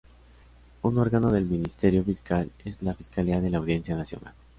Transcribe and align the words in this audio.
Un 0.81 0.97
órgano 0.97 1.31
del 1.31 1.45
Ministerio 1.45 2.03
Fiscal 2.03 2.49
es 2.65 2.81
la 2.81 2.95
"Fiscalía 2.95 3.39
de 3.39 3.51
la 3.51 3.59
Audiencia 3.59 3.95
Nacional". 3.95 4.33